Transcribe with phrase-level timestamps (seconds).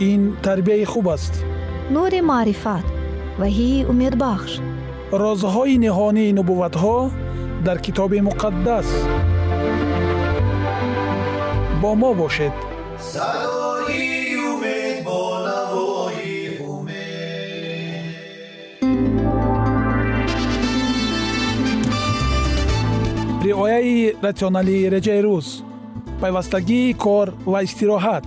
[0.00, 1.44] ин тарбияи хуб аст.
[1.90, 2.86] Нури маърифат
[3.40, 4.52] ваҳии умедбахш.
[5.22, 6.98] Розҳои ниҳонии нубувватҳо
[7.66, 8.88] дар китоби муқаддас.
[11.82, 12.56] Бо мо бошед.
[13.12, 16.38] Садои умед бо навои
[16.72, 18.06] умед.
[23.44, 25.48] Риояи ратсионалии реҷаи рӯз
[26.20, 28.26] пайвастагии кор ва истироҳат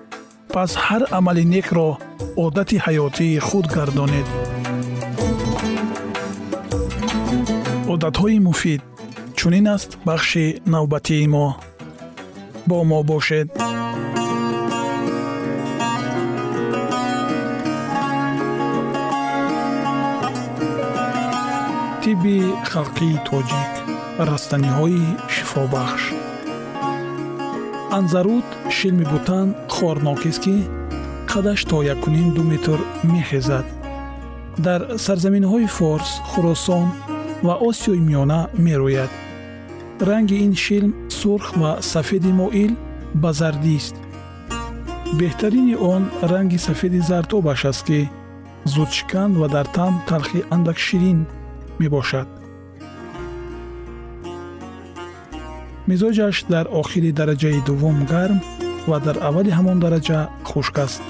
[0.53, 1.89] пас ҳар амали некро
[2.45, 4.27] одати ҳаётии худ гардонед.
[7.93, 8.81] Одатҳои муфид
[9.37, 11.47] чунин аст бахши навбатии мо?
[12.69, 13.49] Бо мо бошед.
[22.01, 22.37] Тибби
[22.71, 23.73] халқии тоҷик
[24.29, 26.03] растаниҳои шифобахш
[27.97, 30.55] анзарут шилми бутан хорнокест ки
[31.31, 33.65] қадаш то якуним ду метр мехезад
[34.57, 36.87] дар сарзаминҳои форс хӯросон
[37.45, 39.11] ва осиёи миёна мерӯяд.
[40.09, 42.73] Ранги ин шилм сурх ва сафеди моил
[43.21, 43.95] ба зардист
[45.19, 48.09] беҳтарини он ранги сафеди зартобаш аст ки
[48.73, 51.19] зудшиканд ва дар таъм талхи андак ширин
[51.79, 52.27] мебошад
[55.89, 58.39] мизоҷаш дар охири дараҷаи дуввум гарм
[58.89, 60.19] ва дар аввали ҳамон дараҷа
[60.49, 61.01] хушк аст.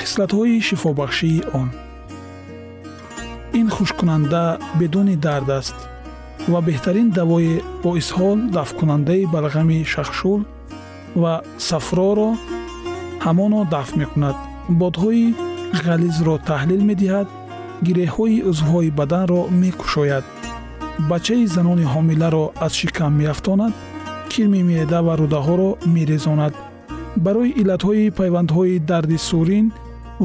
[0.00, 1.68] Хислатҳои шифобахшии он.
[3.60, 4.44] Ин хушккунанда
[4.80, 5.76] бедуни дард аст
[6.52, 10.40] ва беҳтарин давои боисҳол дафткунандаи балғами шахшул
[11.22, 11.34] ва
[11.68, 12.30] сафроро
[13.26, 14.36] ҳамоно дафт мекунад.
[14.80, 15.26] Бодҳои
[15.86, 17.28] ғализро таҳлил медиҳад
[17.86, 20.24] гиреҳҳои узвҳои баданро мекушояд
[20.98, 23.72] бачаи занони ҳомиларо аз шикам меафтонад
[24.30, 26.54] кирми меъда ва рӯдаҳоро мерезонад.
[27.16, 29.66] Барои иллатҳои пайвандҳои дарди сурин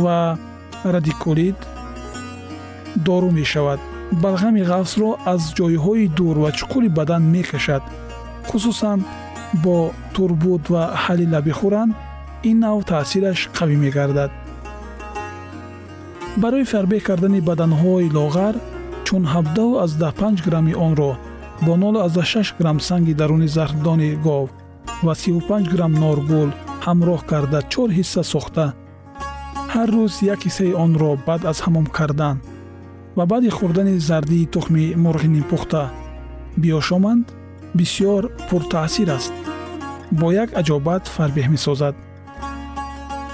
[0.04, 0.38] ва
[0.94, 1.60] радикулит
[3.08, 3.80] дору мешавад.
[4.24, 7.84] Балғами ғафсро аз ҷойҳои дур ва чуқури бадан мекашад.
[8.50, 9.00] Хусусан
[9.64, 9.78] бо
[10.14, 11.92] турбут ва ҳалила бихӯранд
[12.50, 14.32] ин нав таъсираш қавӣ мегардад.
[16.42, 18.56] Барои фарбеҳ кардани баданҳои лоғар
[19.08, 21.18] чун 17 грамми онро
[21.62, 24.50] бо 06 грамм санги даруни зархдони гов
[25.04, 26.50] ва 35 грамм норгул
[26.86, 28.66] ҳамроҳ карда чор ҳисса сохта
[29.74, 32.38] ҳар рӯз як ҳиссаи онро баъд аз ҳамом кардан
[33.18, 35.84] ва баъди хӯрдани зардии тухми мурғи нимпухта
[36.62, 37.26] биёшоманд
[37.78, 39.34] бисьёр пуртаъсир аст
[40.20, 41.96] бо як аҷобат фарбеҳ месозад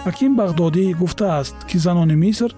[0.05, 2.51] ҳаким бағдодӣ гуфтааст ки занони миср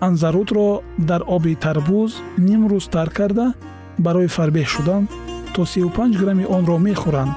[0.00, 3.54] анзарутро дар оби тарбуз ним рӯз тар карда
[3.98, 5.08] барои фарбеҳ шудан
[5.54, 7.36] то 35 грамми онро мехӯранд.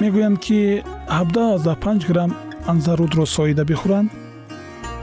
[0.00, 2.34] Мегӯянд ки 75 грамм
[2.66, 4.10] анзарутро соида бихӯранд.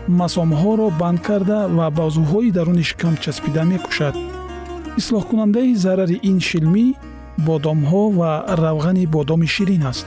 [0.08, 4.16] Масомҳоро банд карда ва бозуҳои даруни шикам часпида мекушад.
[5.00, 6.86] Ислоҳкунандаи зарари ин шилмӣ
[7.48, 8.32] бодомҳо ва
[8.64, 10.06] равғани бодоми ширин аст.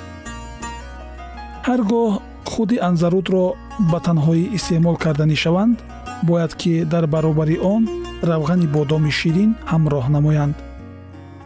[1.66, 2.10] Ҳар гоҳ
[2.52, 3.44] худи анзарутро
[3.90, 5.76] ба танҳоӣ истеъмол карданӣ шаванд
[6.22, 7.88] бояд ки дар баробари он
[8.22, 10.56] равғани бодоми ширин ҳамроҳ намоянд.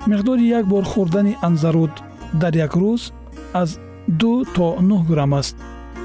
[0.07, 1.95] миқдори як бор хӯрдани анзарут
[2.33, 3.13] дар як рӯз
[3.53, 3.79] аз
[4.09, 5.57] ду то нӯҳ грамм аст.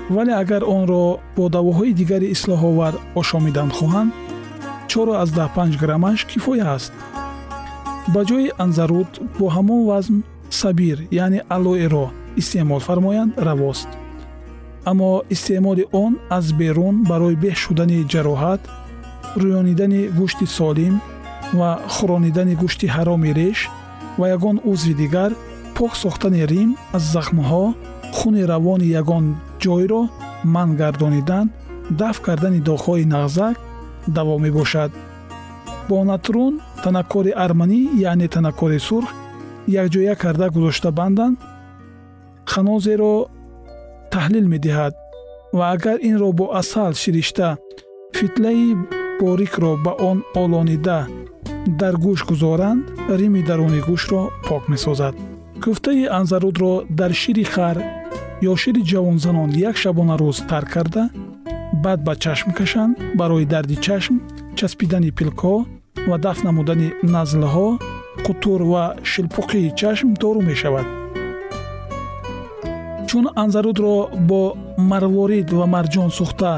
[0.09, 4.11] вале агар онро бо давоҳои дигари ислоҳовар ошомидан хоҳанд
[4.87, 6.93] чоро аз даҳпанҷ граммаш кифоя аст.
[8.13, 10.17] ба ҷои анзарут бо ҳамон вазн
[10.49, 12.05] сабир яъне алоэро
[12.41, 13.89] истеъмол фармоянд равост
[14.89, 18.61] аммо истеъмоли он аз берун барои беҳ шудани ҷароҳат
[19.41, 20.95] рӯёнидани гӯшти солим
[21.59, 23.59] ва хӯронидани гӯшти ҳароми реш
[24.19, 25.31] ва ягон узви дигар
[25.77, 27.65] пок сохтани рим аз захмҳо
[28.17, 29.25] хуни равони ягон
[29.63, 30.01] ҷойро
[30.53, 31.45] манъ гардонидан
[31.99, 33.55] дафт кардани доғҳои нағзак
[34.17, 34.91] даво мебошад.
[35.89, 36.53] Бо натрун
[36.83, 37.79] танаккори арманӣ
[38.09, 39.09] яъне танаккори сурх
[39.81, 41.31] якҷоя карда гузошта бандан
[42.51, 43.13] ханозеро
[44.13, 44.93] таҳлил медиҳад
[45.57, 47.49] ва агар инро бо асал ширишта
[48.17, 48.75] фитлаи
[49.19, 50.99] борикро ба он олонида
[51.79, 52.83] дар гӯш гузоранд
[53.19, 55.15] рими даруни гӯшро пок месозад.
[55.63, 57.77] Кӯфтаи анзарудро дар шири хар
[58.49, 61.03] ё шири ҷавонзанон як шабонарӯз тарк карда
[61.83, 64.15] баъд ба чашм кашанд барои дарди чашм
[64.57, 65.55] часпидани пилкҳо
[66.09, 67.69] ва дафт намудани назлҳо
[68.25, 70.87] қутур ва шилпуқии чашм дору мешавад
[73.07, 73.95] чун анзарудро
[74.29, 74.41] бо
[74.91, 76.53] марворид ва марҷон сӯхта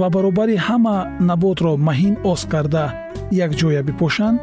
[0.00, 0.96] ва баробари ҳама
[1.28, 2.84] наботро маҳин оз карда.
[3.44, 4.38] Якҷоя бипошанд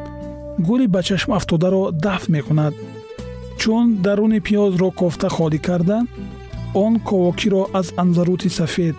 [0.67, 2.73] гули ба чашм афтодаро дафт мекунад.
[3.59, 5.97] Чун даруни пиёзро кофта холӣ карда
[6.83, 8.95] он ковокиро аз анзарути сафед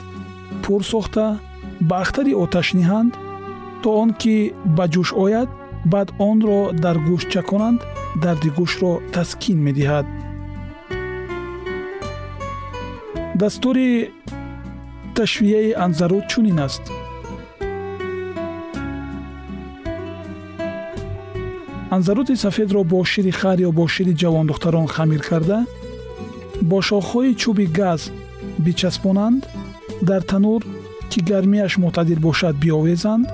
[0.62, 1.24] пур сохта
[1.88, 3.12] ба ахтари оташ ниҳанд
[3.82, 4.36] то он ки
[4.76, 5.48] ба ҷӯш ояд
[5.92, 7.80] баъд онро дар гӯшт чаконанд
[8.22, 10.06] дарди гӯштро таскин медиҳад
[13.34, 14.12] дастури
[15.14, 16.82] ташвияи анзарут чунин аст.
[21.90, 25.58] анзарути сафедро бо шири хар ё бо шири ҷавондухтарон хамир карда
[26.70, 28.00] бо шохҳои чӯби газ
[28.64, 29.42] бичаспонанд
[30.08, 30.62] дар танур
[31.10, 33.26] ки гармияш мӯътадил бошад биовезанд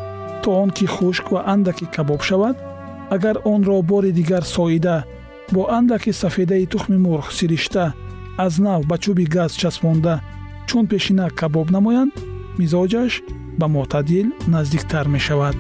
[0.42, 2.56] то он ки хушк ва андаке кабоб шавад
[3.14, 4.96] агар онро бори дигар соида
[5.54, 7.84] бо андаке сафедаи тухми мурғ сиришта
[8.38, 10.20] аз нав ба чӯби газ часпонда.
[10.66, 12.14] Чун пешина кабоб намоянд
[12.58, 13.12] мизоҷаш
[13.58, 15.56] ба мӯътадил наздиктар мешавад.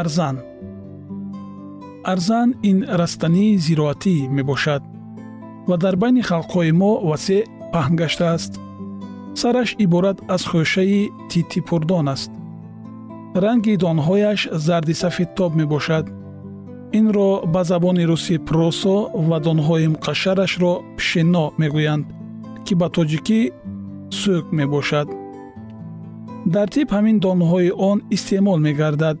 [0.00, 0.36] Арзан.
[2.04, 4.82] Арзан ин растании зироатӣ мебошад
[5.68, 7.42] ва дар байни халқҳои мо васеъ
[7.72, 8.52] паҳн гаштааст
[9.34, 12.30] сараш иборат аз хӯшаи титипурдон аст.
[13.42, 16.06] Ранги донҳояш зарди сафедтоб мебошад.
[16.98, 18.96] Инро ба забони русӣ просо
[19.28, 22.04] ва донҳои муқашшарашро пишено мегӯянд
[22.64, 23.40] ки ба тоҷикӣ
[24.20, 25.08] сӯк мебошад.
[26.54, 29.18] Дар тиб ҳамин донҳои он истеъмол мегардад.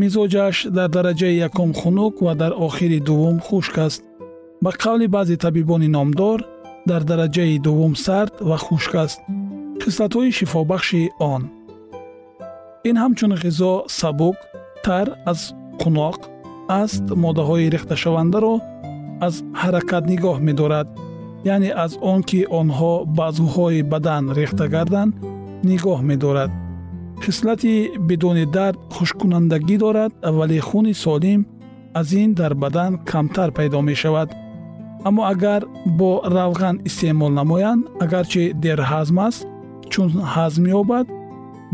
[0.00, 4.02] Мизоҷаш дар дараҷаи якум хунук ва дар охири дуввум хушк аст.
[4.62, 6.38] Ба қавли баъзе табибони номдор
[6.90, 9.20] дар дараҷаи дуввум сард ва хушк аст.
[9.82, 11.42] Хислатҳои шифобахши он.
[12.88, 14.36] Ин ҳамчун ғизо сабук
[14.84, 15.40] тар аз
[15.82, 16.18] қуноқ
[16.82, 18.54] аст моддаҳои рехташавандаро
[19.26, 20.88] аз ҳаракат нигоҳ медорад
[21.54, 25.12] яъне аз он ки онҳо баъзуҳои бадан рехта гарданд
[25.70, 26.50] нигоҳ медорад.
[27.24, 27.74] Хислати
[28.08, 31.40] бидуни дард хушккунандагӣ дорад вале хуни солим
[32.00, 34.28] аз ин дар бадан камтар пайдо мешавад
[35.08, 35.62] аммо агар
[35.98, 39.46] бо равған истеъмол намоянд агарчи дерҳазм аст
[39.92, 41.06] чун ҳазм ёбад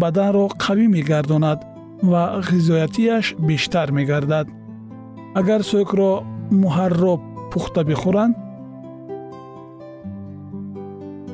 [0.02, 1.60] баданро қавӣ мегардонад
[2.10, 4.46] ва ғизоятияш бештар мегардад.
[5.40, 6.10] Агар сӯкро
[6.62, 7.20] муҳарроб
[7.52, 8.34] пухта бихӯранд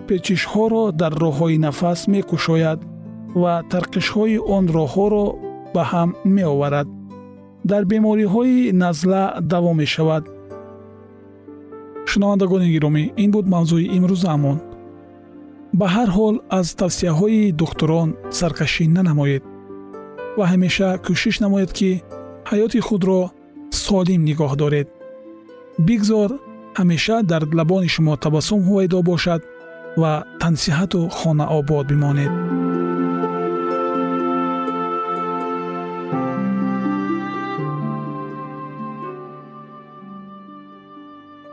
[0.08, 2.80] печишҳоро дар роҳҳои нафас мекушояд
[3.42, 5.24] ва тарқишҳои он роҳҳоро
[5.74, 6.88] ба ҳам меоварад.
[7.70, 9.22] Дар бемориҳои назла
[9.52, 10.24] даво мешавад
[12.16, 14.58] шунавандагони гиромӣ ин буд мавзӯи имрӯзаамон
[15.78, 18.08] ба ҳар ҳол аз тавсияҳои духтурон
[18.38, 19.42] саркашӣ нанамоед
[20.38, 21.90] ва ҳамеша кӯшиш намоед ки
[22.50, 23.20] ҳаёти худро
[23.84, 24.86] солим нигоҳ доред.
[25.86, 26.30] Бигзор
[26.78, 29.40] ҳамеша дар лабони шумо табассум ҳувайдо бошад
[30.00, 32.32] ва тансиҳату хонаобод бимонед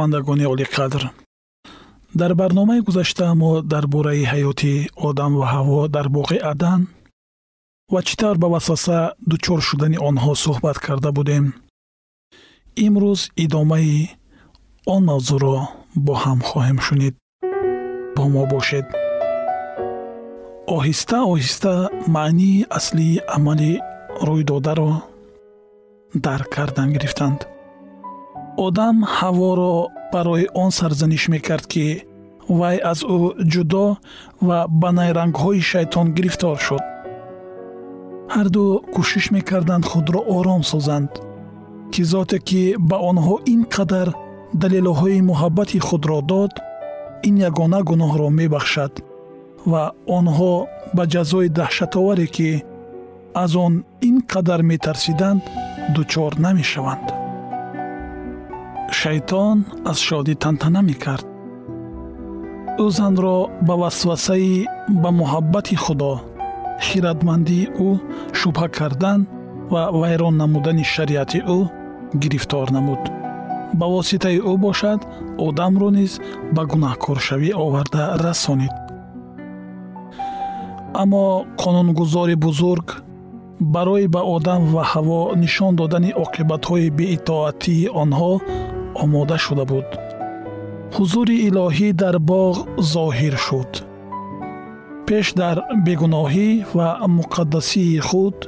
[0.00, 1.10] шунавандагони олиқадр
[2.14, 6.80] дар барномаи гузашта мо дар бораи ҳаёти одам ва ҳаво дар боғи адан
[7.92, 8.98] ва чӣ тавр ба васваса
[9.30, 11.44] дучор шудани онҳо суҳбат карда будем.
[12.86, 14.10] Имрӯз идомаи
[14.94, 15.56] он мавзӯъро
[16.04, 17.14] бо ҳам хоҳем шунид.
[18.16, 18.86] Бо мо бошед.
[20.76, 21.72] Оҳиста оҳиста
[22.16, 23.72] маънии аслии амали
[24.26, 24.92] рӯйдодаро
[26.26, 27.40] дарк кардан гирифтанд
[28.66, 29.74] одам ҳаворо
[30.12, 31.86] барои он сарзаниш мекард ки
[32.58, 33.16] вай аз ӯ
[33.52, 33.86] ҷудо
[34.48, 36.84] ва ба найрангҳои шайтон гирифтор шуд.
[38.34, 38.64] ҳарду
[38.94, 41.10] кӯшиш мекарданд худро ором созанд
[41.92, 44.08] ки зоте ки ба онҳо ин қадар
[44.62, 46.52] далелҳои муҳаббати худро дод
[47.28, 48.92] ин ягона гуноҳро мебахшад
[49.70, 49.82] ва
[50.18, 50.54] онҳо
[50.96, 52.50] ба ҷазои даҳшатоваре ки
[53.42, 53.74] аз он
[54.08, 55.42] ин қадар метарсиданд
[55.94, 57.19] дучор намешаванд
[58.98, 59.56] шайтон
[59.90, 61.26] аз шодӣ тантана мекард.
[62.84, 64.66] Ӯ занро ба васвасаи
[65.02, 66.12] ба муҳаббати худо
[66.86, 67.90] хиратмандии ӯ
[68.38, 69.20] шубҳа кардан
[69.72, 71.58] ва вайрон намудани шариати ӯ
[72.22, 73.02] гирифтор намуд.
[73.78, 75.00] Ба воситаи ӯ бошад
[75.46, 76.12] одамро низ
[76.54, 78.74] ба гунаҳкоршавӣ оварда расонид.
[81.02, 81.24] Аммо
[81.62, 82.86] қонунгузори бузург
[83.60, 88.32] барои ба одам ва ҳаво нишон додани оқибатҳои беитоатии онҳо
[89.02, 89.88] омода шуда буд.
[90.94, 92.54] Ҳузури илоҳӣ дар боғ
[92.92, 93.72] зоҳир шуд.
[95.06, 96.88] Пеш дар бегуноҳӣ ва
[97.18, 98.38] муқаддасии худ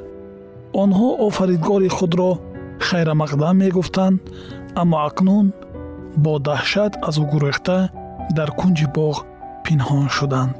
[0.82, 2.30] онҳо офаридгори худро
[2.86, 4.18] хайрамақдам мегуфтанд
[4.80, 5.46] аммо акнун
[6.24, 7.78] бо даҳшат аз ӯ гурехта
[8.36, 9.16] дар кунҷи боғ
[9.64, 10.54] пинҳон шуданд.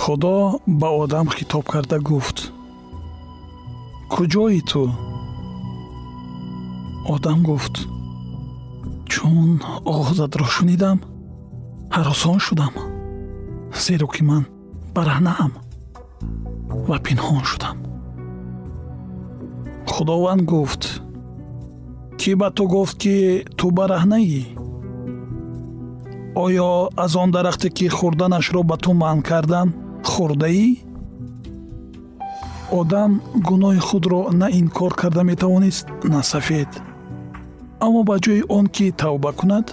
[0.00, 0.36] Худо
[0.80, 2.38] ба одам хитоб карда гуфт.
[4.12, 4.82] Куҷои ту
[7.14, 7.74] одам гуфт
[9.10, 9.58] чун
[9.92, 10.98] оғозатро шунидам
[11.94, 12.74] ҳаросон шудам
[13.84, 14.44] зеро ки ман
[14.94, 15.52] бараҳнаам
[16.88, 17.76] ва пинҳон шудам
[19.92, 20.82] худованд гуфт
[22.20, 23.16] кӣ ба ту гуфт ки
[23.58, 24.42] ту бараҳнаӣ
[26.44, 26.70] оё
[27.04, 29.68] аз он дарахте ки хӯрданашро ба ту манъ кардам
[30.10, 30.66] хӯрдаӣ
[32.80, 33.10] одам
[33.48, 36.70] гуноҳи худро на инкор карда метавонист на сафед
[37.84, 39.66] аммо ба ҷои он ки тавба кунад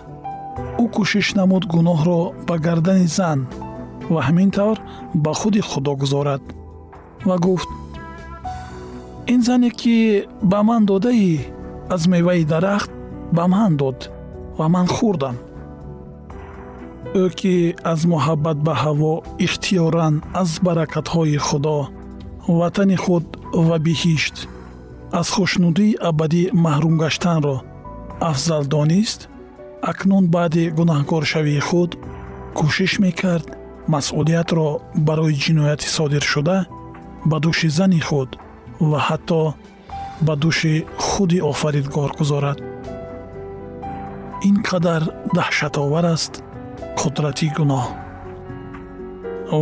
[0.83, 3.39] ӯ кӯшиш намуд гуноҳро ба гардани зан
[4.13, 4.77] ва ҳамин тавр
[5.23, 6.43] ба худи худо гузорад
[7.27, 7.69] ва гуфт
[9.33, 9.97] ин зане ки
[10.51, 11.33] ба ман додаӣ
[11.93, 12.91] аз меваи дарахт
[13.35, 13.99] ба ман дод
[14.57, 15.35] ва ман хӯрдам.
[17.21, 17.55] Ӯ ки
[17.91, 19.13] аз муҳаббат ба ҳаво
[19.45, 21.77] ихтиёран аз баракатҳои худо
[22.59, 23.25] ватани худ
[23.67, 24.35] ва биҳишт
[25.19, 27.57] аз хушнудии абадӣ маҳрум гаштанро
[28.19, 29.29] афзал донист
[29.81, 31.91] акнун баъди гунаҳкоршавии худ
[32.57, 33.47] кӯшиш мекард
[33.93, 34.67] масъулиятро
[35.07, 36.57] барои ҷинояти содиршуда
[37.29, 38.29] ба дӯши зани худ
[38.89, 39.41] ва ҳатто
[40.25, 40.73] ба дӯши
[41.05, 42.59] худи офаридгор гузорад.
[44.49, 45.03] Ин қадар
[45.37, 46.33] даҳшатовар аст
[46.99, 47.85] қудрати гуноҳ.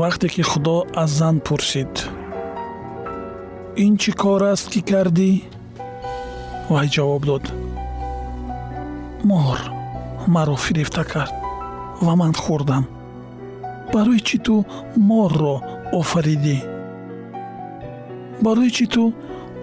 [0.02, 1.94] Вақте ки худо аз зан пурсид
[3.86, 5.32] ин чӣ кор аст ки кардӣ?
[6.74, 7.46] Вай ҷавоб дод
[9.24, 9.60] мор
[10.28, 11.34] маро фирифта кард
[12.02, 12.86] ва ман хӯрдам.
[13.94, 14.56] Барои чӣ ту
[15.10, 15.56] морро
[16.00, 16.58] офаридӣ?
[18.44, 19.04] Барои чӣ ту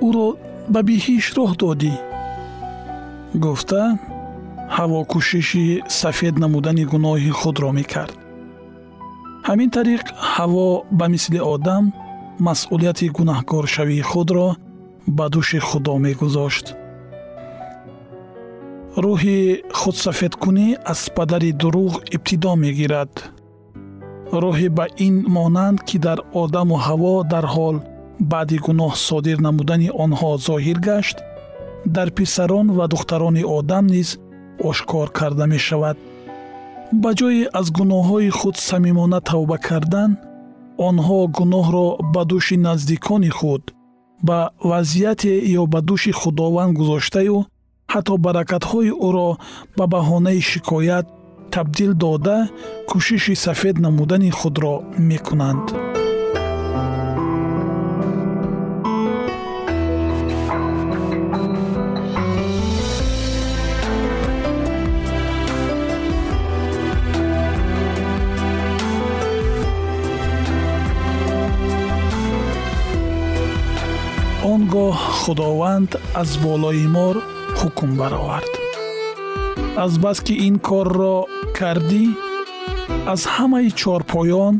[0.06, 0.28] ӯро
[0.72, 1.94] ба биҳиш роҳ додӣ?
[3.42, 3.82] Гуфта
[4.76, 5.66] ҳаво кӯшиши
[6.00, 8.16] сафед намудани гуноҳи худро мекард.
[9.48, 10.04] Ҳамин тариқ
[10.34, 10.68] ҳаво
[10.98, 11.84] ба мисли одам
[12.46, 14.48] масъулияти гунаҳкоршавии худро
[15.16, 16.66] ба дӯши худо мегузошт
[18.96, 23.12] рӯҳи худсафедкунӣ аз падари дурӯғ ибтидо мегирад.
[24.42, 27.76] Роҳе ба ин монанд ки дар одаму ҳаво дар ҳол
[28.32, 31.16] баъди гуноҳ содир намудани онҳо зоҳир гашт
[31.96, 34.08] дар писарон ва духтарони одам низ
[34.70, 35.96] ошкор карда мешавад.
[37.02, 40.10] Ба ҷое аз гуноҳҳои худ самимона тавба кардан
[40.88, 43.62] онҳо гуноҳро ба дӯши наздикони худ
[44.28, 44.38] ба
[44.70, 47.38] вазъияте ё ба дӯши худованд гузоштаю
[47.92, 49.30] ҳатто баракатҳои ӯро
[49.76, 51.06] ба баҳонаи шикоят
[51.54, 52.38] табдил дода
[52.90, 54.74] кӯшиши сафед намудани худро
[55.10, 55.66] мекунанд.
[74.52, 75.90] Он гоҳ худованд
[76.22, 77.16] аз болои мор
[77.62, 78.52] ҳукм баровард.
[79.84, 81.16] Азбаски ин корро
[81.58, 82.04] кардӣ
[83.12, 84.54] аз ҳамаи чорпоён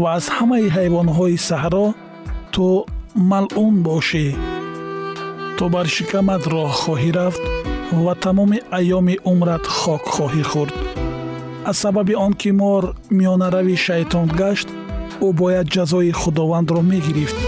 [0.00, 1.86] ва аз ҳамаи ҳайвонҳои саҳро
[2.54, 2.66] ту
[3.30, 4.26] малъун бошӣ.
[5.56, 7.44] Ту бар шикамат роҳ хоҳӣ рафт
[8.04, 10.74] ва тамоми айёми умрат хок хоҳӣ хӯрд.
[11.70, 12.82] Аз сабаби он ки мор
[13.18, 14.68] миёнарави шайтон гашт
[15.26, 17.38] ӯ бояд ҷазои худовандро мегирифт.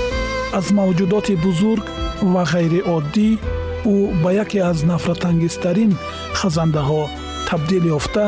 [0.59, 1.85] Аз мавҷудоти бузург
[2.33, 3.29] ва ғайриоддӣ
[3.95, 5.93] ӯ ба яке аз нафратангезтарин
[6.39, 7.03] хазандаҳо
[7.49, 8.27] табдил ёфта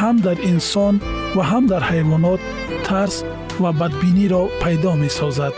[0.00, 0.94] ҳам дар инсон
[1.36, 2.40] ва ҳам дар ҳайвонот
[2.86, 3.16] тарс
[3.62, 5.54] ва бадбиниро пайдо месозад.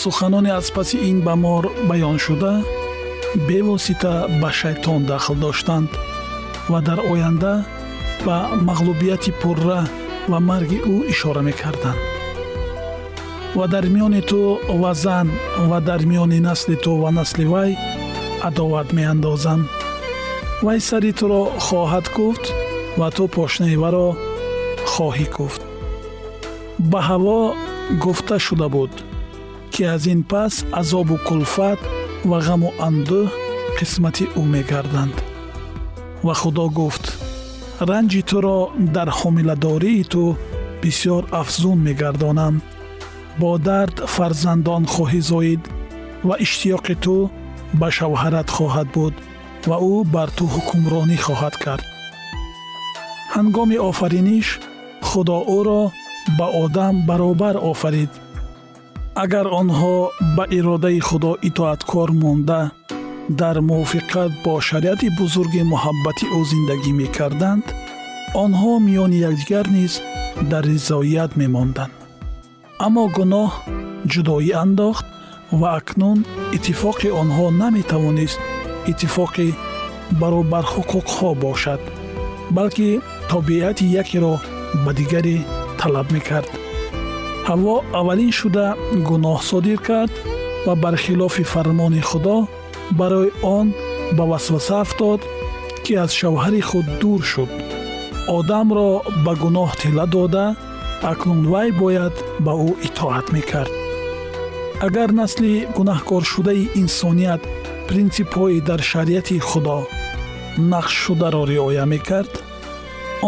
[0.00, 2.52] Суханоне аз паси ин ба мор баён шуда
[3.48, 5.90] бевосита ба шайтон дахл доштанд
[6.72, 7.54] ва дар оянда
[8.26, 8.36] ба
[8.68, 9.80] мағлубияти пурра
[10.30, 12.11] ва марги ӯ ишора мекарданд
[13.58, 14.40] ва дар миёни ту
[14.82, 15.28] ва зан
[15.70, 17.70] ва дар миёни насли ту ва насли вай
[18.48, 19.66] адоват меандозанд
[20.64, 22.44] вай сари туро хоҳад куфт
[22.98, 24.08] ва ту пошнаи варо
[24.92, 25.62] хоҳӣ куфт
[26.90, 27.38] ба ҳаво
[28.02, 28.92] гуфта шуда буд
[29.72, 31.80] ки аз ин пас азобу кулфат
[32.30, 33.26] ва ғаму андӯҳ
[33.78, 35.16] қисмати ӯ мегарданд.
[36.26, 37.04] Ва худо гуфт
[37.88, 38.58] ранҷи туро
[38.96, 40.22] дар ҳомиладории ту
[40.82, 42.54] бисьёр афзун мегардонам
[43.40, 45.62] бо дард фарзандон хоҳӣ зоид
[46.28, 47.16] ва иштиёқи ту
[47.80, 49.14] ба шавҳарат хоҳад буд
[49.68, 51.84] ва ӯ бар ту ҳукмронӣ хоҳад кард.
[53.34, 54.48] ҳангоми офариниш
[55.08, 55.82] худо ӯро
[56.38, 58.12] ба одам баробар офарид.
[59.24, 59.96] агар онҳо
[60.36, 62.60] ба иродаи худо итоаткор монда
[63.40, 67.64] дар мувофиқат бо шариати бузурги муҳаббати ӯ зиндагӣ мекарданд
[68.44, 69.92] онҳо миёни якдигар низ
[70.50, 72.01] дар ризоият мемонданд
[72.86, 73.50] аммо гуноҳ
[74.12, 75.06] ҷудоӣ андохт
[75.60, 76.18] ва акнун
[76.56, 78.40] иттифоқи онҳо наметавонист
[78.90, 79.48] иттифоқи
[80.20, 81.80] баробарҳуқуқҳо бошад
[82.56, 82.88] балки
[83.30, 84.34] тобиати якеро
[84.84, 85.36] ба дигаре
[85.78, 86.50] талаб мекард.
[87.48, 88.66] Ҳаво аввалин шуда
[89.08, 90.12] гуноҳ содир кард
[90.66, 92.36] ва бархилофи фармони худо
[92.98, 93.66] барои он
[94.16, 95.20] ба васваса афтод
[95.84, 97.50] ки аз шавҳари худ дур шуд.
[98.38, 98.90] Одамро
[99.24, 100.46] ба гуноҳ тила дода
[101.10, 103.72] акнун вай бояд ба ӯ итоат мекард.
[104.86, 107.42] Агар насли гунаҳкоршудаи инсоният
[107.88, 109.78] принсипҳои дар шариати худо
[110.72, 112.32] нақшшударо риоя мекард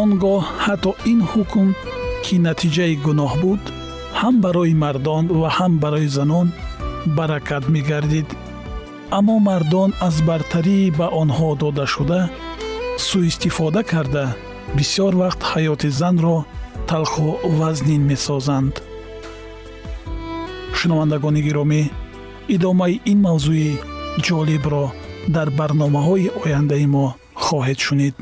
[0.01, 1.69] он гоҳ ҳатто ин ҳукм
[2.25, 3.63] ки натиҷаи гуноҳ буд
[4.21, 6.47] ҳам барои мардон ва ҳам барои занон
[7.19, 8.29] баракат мегардид.
[9.19, 12.21] Аммо мардон аз бартарии ба онҳо додашуда
[13.07, 14.25] сӯистифода карда
[14.77, 16.39] бисьёр вақт ҳаёти занро
[16.89, 18.75] талху вазнин месозанд.
[20.79, 21.81] Шунавандагони гиромӣ
[22.55, 23.71] идомаи ин мавзӯи
[24.27, 24.85] ҷолибро
[25.35, 27.07] дар барномаҳои ояндаи мо
[27.45, 28.15] хоҳед шунид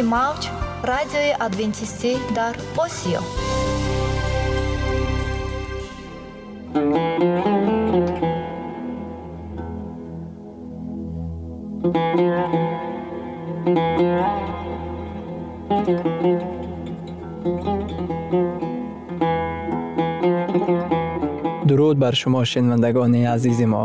[0.00, 0.42] рӯи мавҷ
[0.90, 3.20] радиои адвентистӣ дар осиё.
[21.68, 23.84] Дуруд бар шумо шинавандагони азизи мо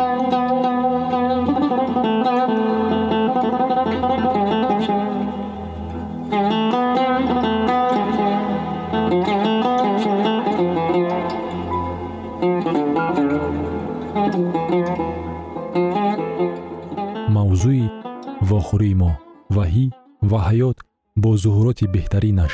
[18.51, 19.11] Вохӯрии мо
[19.55, 19.85] ваҳӣ
[20.29, 20.77] ва ҳаёт
[21.21, 22.53] бо зуҳуроти беҳтаринаш.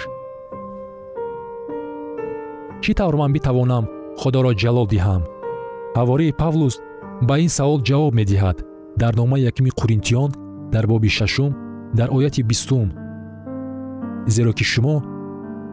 [2.82, 3.86] Чӣ тавр ман битавонам
[4.22, 5.22] худоро ҷалол диҳам?
[5.98, 6.76] Ҳавории павлус
[7.28, 8.58] ба ин савол ҷавоб медиҳад.
[9.02, 10.30] Дар номаи якими қуринтиён
[10.74, 11.52] дар боби шашум
[11.98, 12.88] дар ояти бистум.
[14.34, 14.96] Зеро ки шумо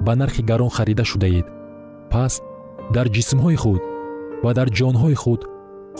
[0.07, 1.47] ба нархи гарон харида шудаед.
[2.13, 2.33] Пас
[2.95, 3.83] дар ҷисмҳои худ
[4.45, 5.41] ва дар ҷонҳои худ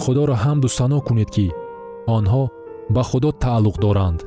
[0.03, 1.47] худоро ҳамду сано кунед ки
[2.17, 2.45] онҳо
[2.91, 4.21] ба худо тааллуқ доранд.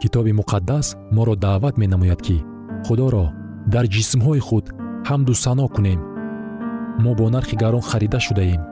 [0.00, 2.44] Китоби муқаддас моро даъват менамояд ки
[2.86, 3.26] худоро
[3.72, 4.66] дар ҷисмҳои худ
[5.08, 6.00] ҳамду сано кунем.
[7.02, 8.62] Мо бо нархи гарон харида шудаем.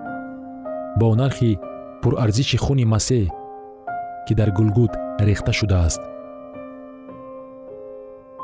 [1.01, 1.59] Бо нархи
[2.03, 3.29] пурарзиши хуни масеҳ
[4.27, 6.03] ки дар гулгут рехта шудааст.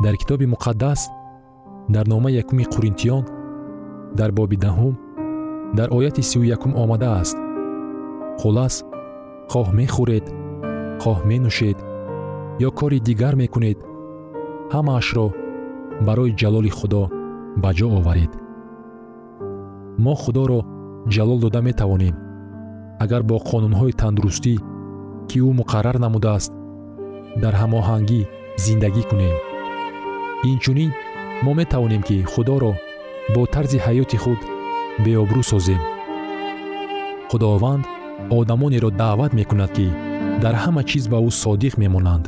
[0.04, 1.00] Дар китоби муқаддас
[1.88, 3.24] дар номаи якуми қуринтиён
[4.18, 4.94] дар боби даҳум
[5.78, 7.36] дар ояти сию якум омадааст.
[8.40, 8.84] Хулас
[9.52, 10.26] хоҳ мехӯред
[11.02, 11.78] хоҳ менӯшед
[12.66, 13.78] ё кори дигар мекунед
[14.74, 15.26] ҳамаашро
[16.06, 17.02] барои ҷалоли худо
[17.62, 18.32] ба ҷо оваред.
[20.04, 20.60] Мо худоро
[21.14, 22.16] ҷалол дода метавонем.
[23.04, 24.54] Агар бо қонунҳои тандурустӣ
[25.28, 26.52] ки ӯ муқаррар намудааст
[27.42, 28.20] дар ҳамоҳангӣ
[28.64, 29.36] зиндагӣ кунем.
[30.50, 30.90] Инчунин
[31.44, 32.72] мо метавонем ки худоро
[33.34, 34.40] бо тарзи ҳаёти худ
[35.04, 35.82] беобрӯ созем.
[37.30, 37.84] Худованд
[38.38, 39.88] одамонеро даъват мекунад ки
[40.42, 42.24] дар ҳама чиз ба ӯ содиқ мемонанд.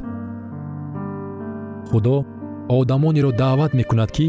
[1.88, 2.16] Худо
[2.78, 4.26] одамонеро даъват мекунад ки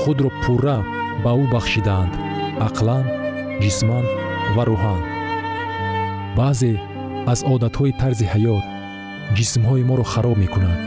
[0.00, 0.78] худро пурра
[1.24, 2.12] ба ӯ бахшидаанд
[2.66, 3.04] ақлан
[3.62, 4.04] ҷисман
[4.56, 5.00] ва рӯҳан
[6.38, 6.72] баъзе
[7.32, 8.64] аз одатҳои тарзи ҳаёт
[9.36, 10.80] ҷисмҳои моро хароб мекунанд.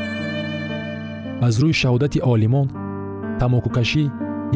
[1.48, 2.68] Аз рӯи шаҳодати олимон
[3.40, 4.04] тамокукашӣ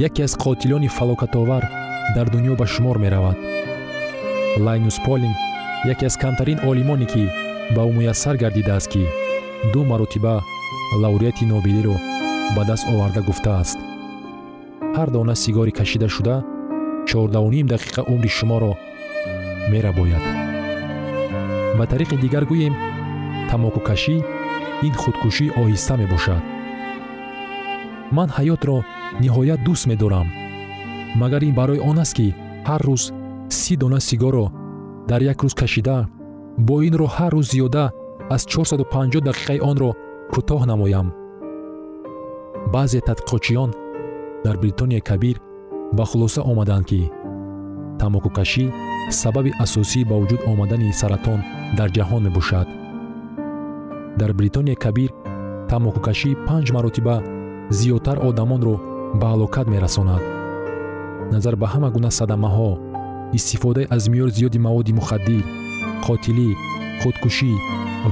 [0.08, 1.64] яке аз қотилони фалокатовар
[2.16, 3.38] дар дунё ба шумор меравад
[4.60, 5.34] лайнус полин
[5.86, 7.24] яке аз камтарин олимоне ки
[7.76, 9.04] ба ӯ муяссар гардидааст ки
[9.74, 10.36] ду маротиба
[11.02, 11.96] лавреати нобелиро
[12.56, 13.78] ба даст оварда гуфтааст.
[14.96, 16.36] Ҳар дона сигори кашидашуда
[17.08, 18.74] чордауним дақиқа умри шуморо
[19.72, 20.24] мерабояд.
[21.78, 22.74] Ба тариқи дигар гӯем
[23.50, 24.18] тамокукашӣ
[24.88, 26.44] ин худкушӣ оҳиста мебошад.
[28.16, 28.78] Ман ҳаётро
[29.24, 30.28] ниҳоят дӯст медорам
[31.22, 32.28] магар ин барои он аст ки
[32.70, 33.04] ҳар рӯз
[33.54, 34.52] си дона сигорро
[35.08, 36.08] дар як рӯз кашида
[36.58, 37.86] бо ин роҳ ҳар рӯз зиёда
[38.36, 39.92] аз 450 дақиқаи онро
[40.34, 41.08] кӯтоҳ намоям.
[42.74, 43.70] Баъзе тадқиқотчиён
[44.46, 45.38] дар бритония кабир
[45.98, 47.12] ба хулоса омаданд ки
[48.00, 48.66] тамокукашӣ
[49.22, 51.40] сабаби асосии ба вуҷуд омадани саратон
[51.78, 52.68] дар ҷаҳон мебошад.
[54.20, 55.12] Дар бритония кабир
[55.70, 57.16] тамокукашӣ панҷ маротиба
[57.78, 58.76] зиёдтар одамонро
[59.20, 60.24] ба ҳалокат мерасонад.
[61.34, 62.70] Назар ба ҳама гуна садамаҳо
[63.38, 65.44] истифода аз миёр зиёди маводи мухаддир
[66.06, 66.50] қотилӣ
[67.02, 67.52] худкушӣ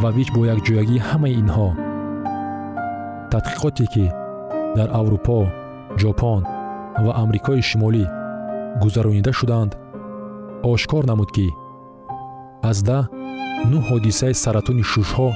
[0.02, 1.70] ва вич бо якҷоягии ҳамаи инҳо.
[3.32, 4.06] Тадқиқоте ки
[4.78, 5.40] дар аврупо
[6.02, 6.44] ҷопон
[7.06, 8.06] ва амрикои шимолӣ
[8.82, 9.72] гузаронида шуданд
[10.72, 11.48] ошкор намуд ки
[12.70, 13.04] аз даҳ
[13.72, 15.30] нӯ ҳодисаи саратони шушҳо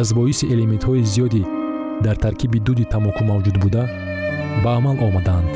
[0.00, 1.42] аз боиси элементҳои зиёде
[2.04, 3.84] дар таркиби дуди тамоку мавҷуд буда
[4.62, 5.50] ба амал омаданд.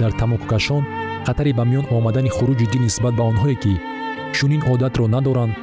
[0.00, 0.82] Дар тамокукашон
[1.30, 3.74] хатари ба миён омадани хуруҷи дил нисбат ба онҳое ки
[4.36, 5.54] чунин одатро надоранд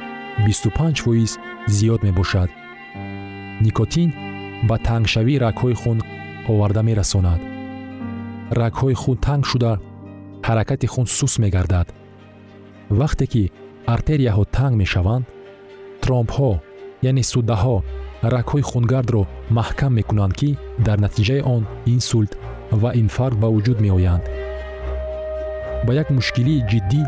[0.46, 1.32] 25 фоиз
[1.76, 2.50] зиёд мебошад.
[3.64, 4.10] никотин
[4.68, 5.98] ба тангшавии рагҳои хун
[6.52, 7.40] оварда мерасонад.
[8.60, 9.72] рагҳои хун танг шуда
[10.46, 11.88] ҳаракати хун сус мегардад.
[13.00, 13.42] вақте ки
[13.94, 15.24] артерияҳо танг мешаванд
[16.02, 16.50] тромбҳо
[17.10, 17.76] яъне суддаҳо
[18.34, 19.22] рагҳои хунгардро
[19.58, 20.50] маҳкам мекунанд ки
[20.86, 21.62] дар натиҷаи он
[21.94, 22.32] инсулт
[22.80, 24.24] ва инфаркт ба вуҷуд меоянд
[25.86, 27.02] ба як мушкилии ҷиддӣ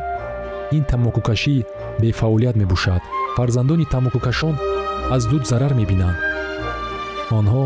[0.77, 1.57] ин тамокукашӣ
[2.01, 3.03] бефаъолият мебошад.
[3.37, 4.55] Фарзандони тамокукашон
[5.11, 6.19] аз дуд зарар мебинанд.
[7.39, 7.63] Онҳо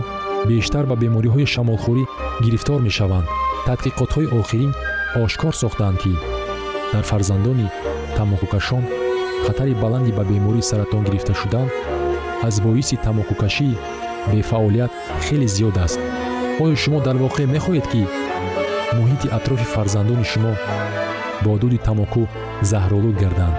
[0.48, 2.04] бештар ба бемориҳои шамолхӯрӣ
[2.44, 3.26] гирифтор мешаванд.
[3.66, 4.72] Тадқиқотҳои охирин
[5.24, 6.12] ошкор сохтаанд ки
[6.92, 7.68] дар фарзандони
[8.16, 8.84] тамокукашон
[9.46, 11.68] хатари баланди ба бемории саратон гирифта шудан
[12.42, 13.78] аз боиси тамокукашии
[14.32, 14.92] бефаъолият
[15.26, 16.00] хеле зиёд аст.
[16.62, 18.02] Оё шумо дар воқеъ мехоҳед ки
[18.98, 20.52] муҳити атрофи фарзандони шумо
[21.44, 22.22] бо дуди тамоку
[22.70, 23.59] заҳролуд гарданд.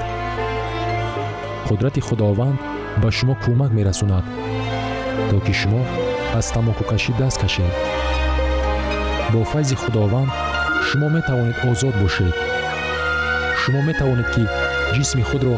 [1.67, 2.57] Қудрати худованд
[3.01, 4.25] ба шумо кӯмак мерасонад
[5.29, 5.81] то ки шумо
[6.37, 7.73] аз тамокукашӣ даст кашед.
[9.31, 10.31] Бо файзи худованд
[10.87, 12.35] шумо метавонед озод бошед.
[13.61, 14.43] Шумо метавонед ки
[14.95, 15.55] ҷисми худро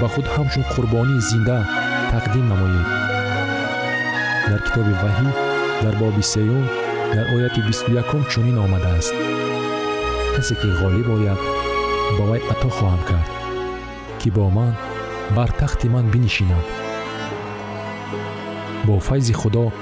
[0.00, 1.58] ба худ ҳамчун қурбонии зинда
[2.12, 2.86] тақдим намоед.
[4.50, 5.28] Дар китоби ваҳӣ
[5.84, 6.64] дар боби сеюм
[7.14, 9.14] дар ояти бисту якум чунин омадааст.
[10.36, 11.40] Касе ки ғолиб ояд
[12.18, 13.28] ба вай ато хоҳам кард
[14.18, 14.74] ки бо ман
[15.36, 16.64] бар тахти ман бинишинад.
[18.84, 19.72] Бо файзи худо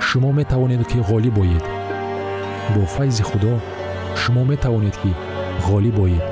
[0.00, 1.64] шумо метавонед ки ғолиб оед.
[2.74, 3.60] Бо файзи худо
[4.16, 5.10] шумо метавонед ки
[5.68, 6.24] ғолиб оед.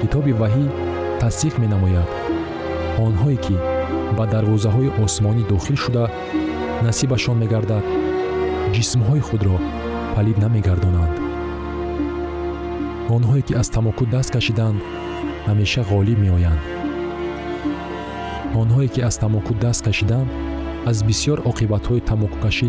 [0.00, 0.64] Китоби ваҳӣ
[1.20, 2.08] тасдиқ менамояд.
[2.98, 3.56] Онҳое ки
[4.16, 6.04] ба дарвозаҳои осмонӣ дохил шуда
[6.82, 7.84] насибашон мегардад
[8.74, 9.56] ҷисмҳои худро
[10.14, 11.14] палид намегардонанд.
[13.16, 14.78] Онҳое ки аз тамоку даст кашиданд
[15.48, 16.62] ҳамеша ғолиб меоянд.
[18.60, 20.28] Онҳое ки аз тамоку даст кашиданд
[20.90, 22.68] аз бисьёр оқибатҳои тамокукашӣ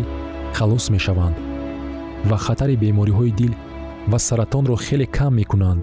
[0.56, 1.36] халос мешаванд
[2.30, 3.52] ва хатари бемориҳои дил
[4.10, 5.82] ва саратонро хеле кам мекунанд.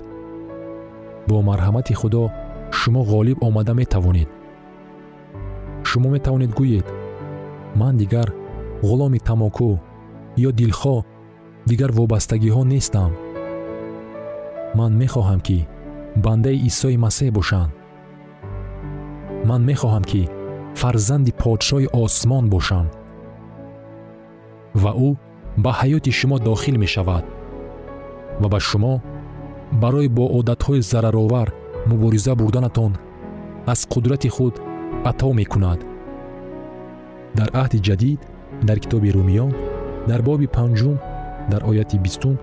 [1.28, 2.24] Бо марҳамати худо
[2.80, 4.30] шумо ғолиб омада метавонед.
[5.90, 6.88] Шумо метавонед гӯед
[7.80, 8.30] ман дигар
[8.88, 9.70] ғуломи тамоку
[10.48, 11.00] ё дилхоҳ
[11.70, 13.12] дигар вобастагиҳо нестам.
[14.78, 15.60] Ман мехоҳам ки
[16.26, 17.70] бандаи исои масеҳ бошам
[19.50, 20.22] ман мехоҳам ки
[20.80, 22.86] фарзанди подшоҳи осмон бошам
[24.82, 25.10] ва ӯ
[25.64, 27.24] ба ҳаёти шумо дохил мешавад.
[28.42, 28.94] Ва ба шумо
[29.82, 31.48] барои бо одатҳои зараровар
[31.90, 32.94] мубориза бурданатон
[33.72, 34.56] аз қудрати худ
[35.10, 35.80] ато мекунад.
[37.38, 38.20] Дар аҳди ҷадид
[38.68, 39.52] дар китоби румиён
[40.10, 40.98] дар боби панҷум
[41.52, 42.36] дар ояти бистум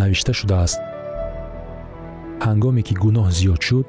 [0.00, 0.80] навишта шудааст?
[2.46, 3.86] Ҳангоме ки гуноҳ зиёд шуд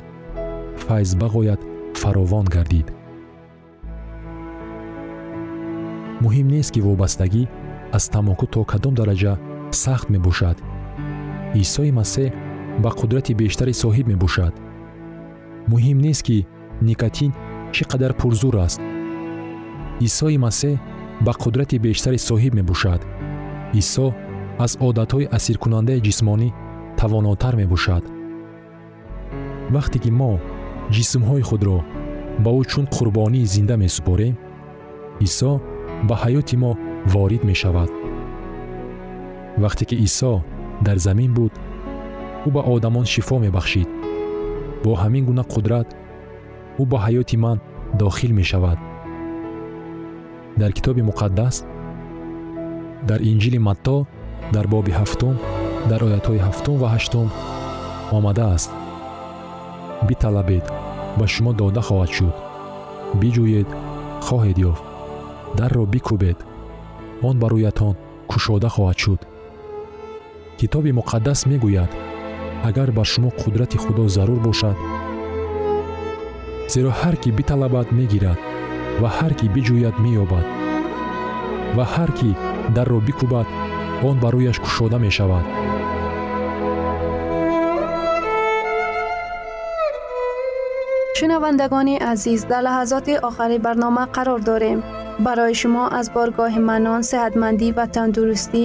[0.83, 1.61] файз бағоят
[2.01, 2.87] фаровон гардид.
[6.23, 7.43] Муҳим нест ки вобастагӣ
[7.97, 9.33] аз тамоку то кадом дараҷа
[9.83, 10.57] сахт мебошад.
[11.63, 12.29] Исои масеҳ
[12.83, 14.53] ба қудрати бештаре соҳиб мебошад.
[15.71, 16.37] Муҳим нест ки
[16.89, 17.31] никотин
[17.73, 18.81] чӣ қадар пурзур аст.
[20.07, 20.75] Исои масеҳ
[21.25, 23.01] ба қудрати бештаре соҳиб мебошад.
[23.81, 24.05] Исо
[24.65, 26.49] аз одатҳои асиркунандаи ҷисмонӣ
[26.99, 28.03] тавонотар мебошад.
[29.75, 30.31] Вақте ки мо
[30.95, 31.77] ҷисмҳои худро
[32.43, 34.35] ба ӯ чун қурбонии зинда месупорем
[35.27, 35.51] исо
[36.07, 36.71] ба ҳаёти мо
[37.13, 37.91] ворид мешавад.
[39.63, 40.33] Вақте ки исо
[40.85, 41.53] дар замин буд
[42.47, 43.89] ӯ ба одамон шифо мебахшид.
[44.83, 45.87] Бо ҳамин гуна қудрат
[46.81, 47.57] ӯ ба ҳаёти ман
[48.01, 48.79] дохил мешавад
[50.57, 51.55] дар китоби муқаддас
[53.09, 53.97] дар инҷили матто
[54.53, 55.35] дар боби ҳафтум
[55.89, 57.27] дар оятҳои ҳафтум ва ҳаштум
[58.17, 58.71] омадааст
[60.07, 60.65] биталабед
[61.17, 62.35] ба шумо дода хоҳад шуд.
[63.19, 63.69] Биҷӯед
[64.27, 64.83] хоҳед ёфт.
[65.57, 66.37] Дарро бикӯбед.
[67.27, 67.95] Он ба рӯятон
[68.31, 69.21] кушода хоҳад шуд.
[70.59, 71.91] Китоби муқаддас мегӯяд
[72.69, 74.77] агар бар шумо қудрати худо зарур бошад
[76.73, 78.39] зеро ҳар кӣ биталабад мегирад
[79.01, 80.45] ва ҳар кӣ биҷӯяд меёбад
[81.77, 82.29] ва ҳар кӣ
[82.75, 83.47] дарро бикӯбад
[84.09, 85.45] он ба рӯяш кушода мешавад
[91.17, 94.79] шунавандагони азиз дар лаҳазоти охари барнома қарор дорем
[95.25, 98.63] барои шумо аз боргоҳи манон сеҳатмандӣ ва тандурустӣ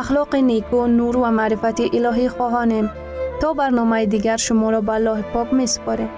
[0.00, 2.86] ахлоқи неку нур ва маърифати илоҳӣ хоҳонем
[3.40, 6.10] то барномаи дигар шуморо ба аллоҳи пок месупорем